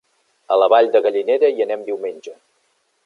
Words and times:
A 0.55 0.55
la 0.61 0.69
Vall 0.73 0.89
de 0.95 1.01
Gallinera 1.07 1.53
hi 1.57 1.67
anem 1.67 1.83
diumenge. 1.91 2.35